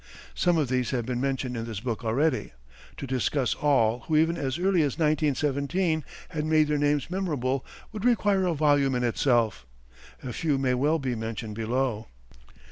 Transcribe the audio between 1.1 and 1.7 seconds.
mentioned in